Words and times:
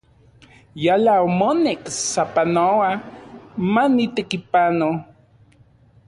Yala 0.85 1.13
omonek 1.27 1.81
sapanoa 2.11 2.91
manitekipano. 3.73 4.89